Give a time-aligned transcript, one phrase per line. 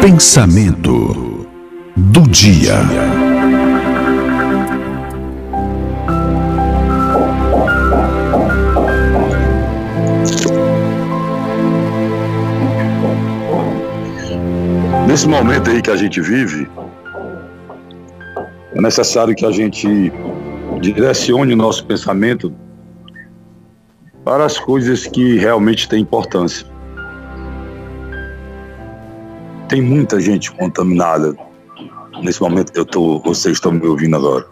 [0.00, 1.46] Pensamento
[1.94, 2.72] do dia.
[15.06, 16.66] Nesse momento aí que a gente vive,
[18.74, 20.10] é necessário que a gente
[20.80, 22.50] direcione o nosso pensamento
[24.24, 26.66] para as coisas que realmente têm importância.
[29.70, 31.32] Tem muita gente contaminada
[32.24, 34.44] nesse momento que eu tô, vocês estão me ouvindo agora.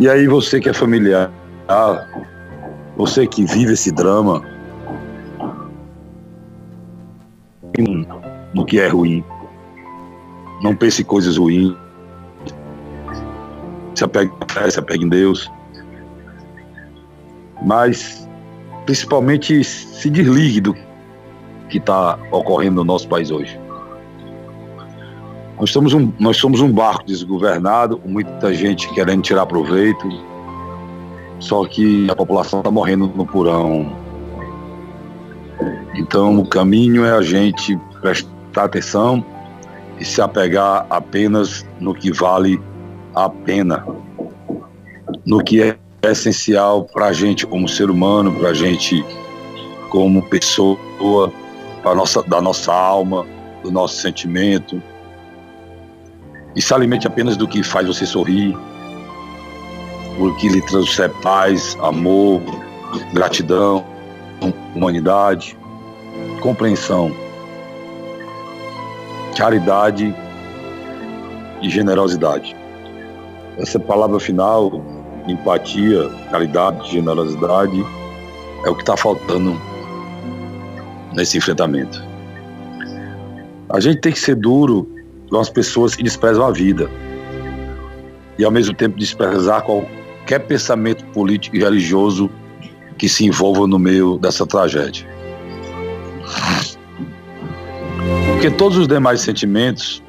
[0.00, 1.30] E aí você que é familiar,
[2.96, 4.42] você que vive esse drama,
[8.54, 9.22] no que é ruim.
[10.62, 11.76] Não pense em coisas ruins.
[13.94, 14.32] Se apegue
[14.70, 15.52] se apegue em Deus.
[17.66, 18.26] Mas,
[18.86, 20.74] principalmente, se desligue do
[21.72, 23.58] que está ocorrendo no nosso país hoje.
[25.58, 30.06] Nós somos, um, nós somos um barco desgovernado, muita gente querendo tirar proveito,
[31.38, 33.96] só que a população está morrendo no porão.
[35.94, 39.24] Então, o caminho é a gente prestar atenção
[39.98, 42.60] e se apegar apenas no que vale
[43.14, 43.86] a pena,
[45.24, 49.04] no que é essencial para a gente como ser humano, para a gente
[49.88, 51.32] como pessoa,
[51.84, 53.26] nossa, da nossa alma,
[53.62, 54.82] do nosso sentimento.
[56.54, 58.56] E se alimente apenas do que faz você sorrir,
[60.18, 62.40] do que lhe trouxer paz, amor,
[63.12, 63.84] gratidão,
[64.74, 65.56] humanidade,
[66.40, 67.12] compreensão,
[69.36, 70.14] caridade
[71.62, 72.54] e generosidade.
[73.58, 74.82] Essa palavra final,
[75.26, 77.84] empatia, caridade, generosidade,
[78.64, 79.60] é o que está faltando
[81.14, 82.02] nesse enfrentamento.
[83.68, 84.88] A gente tem que ser duro
[85.30, 86.90] com as pessoas que desprezam a vida
[88.38, 92.30] e ao mesmo tempo desprezar qualquer pensamento político e religioso
[92.98, 95.06] que se envolva no meio dessa tragédia.
[98.32, 100.02] Porque todos os demais sentimentos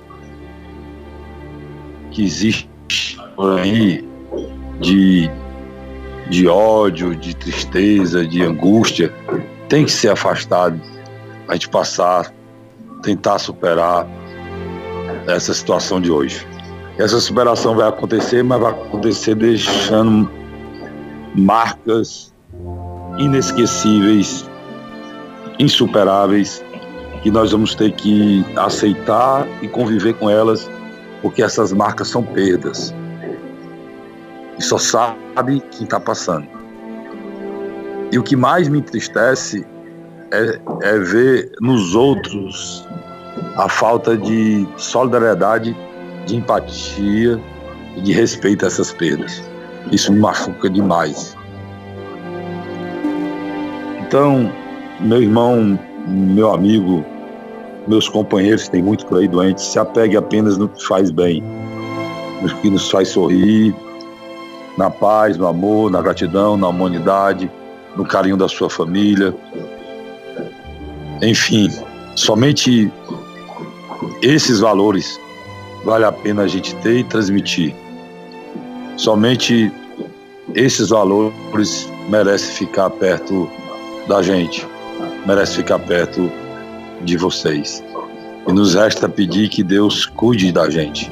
[2.11, 2.69] que existem
[3.35, 4.07] por aí,
[4.79, 5.29] de,
[6.29, 9.13] de ódio, de tristeza, de angústia,
[9.69, 10.79] tem que ser afastado,
[11.53, 12.33] a gente passar,
[13.03, 14.07] tentar superar
[15.27, 16.47] essa situação de hoje.
[16.97, 20.29] Essa superação vai acontecer, mas vai acontecer deixando
[21.35, 22.33] marcas
[23.19, 24.49] inesquecíveis,
[25.59, 26.63] insuperáveis,
[27.21, 30.69] que nós vamos ter que aceitar e conviver com elas,
[31.21, 32.93] porque essas marcas são perdas.
[34.57, 36.47] E só sabe quem está passando.
[38.11, 39.65] E o que mais me entristece
[40.33, 42.85] é, é ver nos outros
[43.55, 45.75] a falta de solidariedade,
[46.25, 47.39] de empatia
[47.95, 49.43] e de respeito a essas perdas.
[49.91, 51.37] Isso me machuca demais.
[54.01, 54.51] Então,
[54.99, 57.05] meu irmão, meu amigo,
[57.87, 61.43] meus companheiros, tem muito por aí doentes, se apegue apenas no que faz bem,
[62.41, 63.75] no que nos faz sorrir,
[64.77, 67.51] na paz, no amor, na gratidão, na humanidade,
[67.95, 69.35] no carinho da sua família.
[71.23, 71.71] Enfim,
[72.15, 72.91] somente
[74.21, 75.17] esses valores
[75.85, 77.73] vale a pena a gente ter e transmitir.
[78.97, 79.71] Somente
[80.53, 83.49] esses valores merecem ficar perto
[84.05, 84.67] da gente,
[85.25, 86.29] merece ficar perto
[87.03, 87.81] de vocês.
[88.45, 91.09] E nos resta pedir que Deus cuide da gente.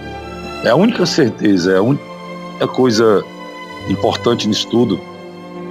[0.66, 3.24] É a única certeza, é a única coisa
[3.90, 5.00] importante nisso tudo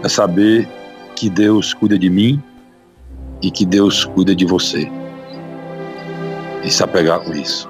[0.03, 0.67] é saber
[1.15, 2.43] que Deus cuida de mim
[3.43, 4.91] e que Deus cuida de você.
[6.65, 7.70] E se apegar com isso.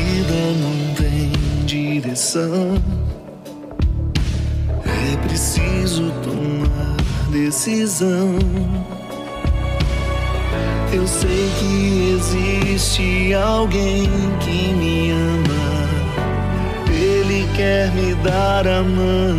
[0.00, 1.32] vida não tem
[1.66, 2.74] direção,
[4.84, 6.96] é preciso tomar
[7.30, 8.38] decisão.
[10.92, 14.08] Eu sei que existe alguém
[14.40, 15.88] que me ama.
[16.90, 19.38] Ele quer me dar a mão.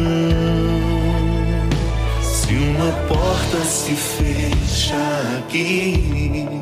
[2.21, 4.95] Se uma porta se fecha
[5.39, 6.61] aqui,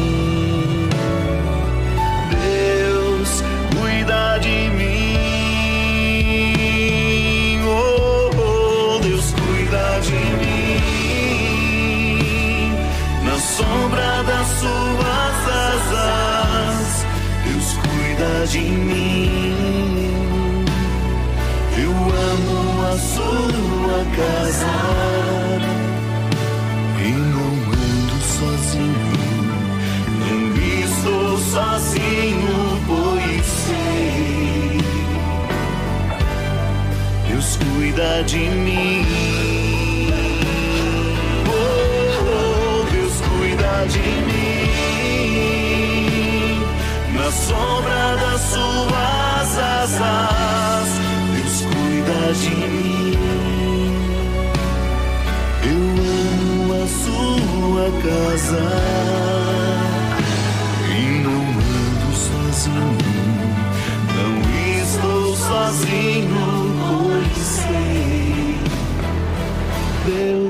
[22.31, 24.73] Amo a sua casa
[26.97, 29.19] e não ando sozinho.
[30.19, 30.41] Não
[30.85, 32.55] estou sozinho,
[32.87, 34.79] pois sei.
[37.27, 39.05] Deus cuida de mim.
[41.47, 44.61] Oh, Deus cuida de mim.
[47.13, 50.50] Na sombra das suas asas,
[52.33, 53.17] de mim.
[55.63, 55.81] Eu
[56.23, 58.65] amo a sua casa
[60.89, 62.97] e não ando sozinho.
[64.15, 64.33] Não
[64.81, 66.43] estou sozinho,
[66.87, 68.59] pois sei.
[70.05, 70.40] Deus